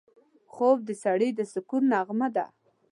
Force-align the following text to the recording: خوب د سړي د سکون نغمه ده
خوب 0.53 0.77
د 0.87 0.91
سړي 1.03 1.29
د 1.35 1.39
سکون 1.53 1.83
نغمه 1.93 2.27
ده 2.35 2.45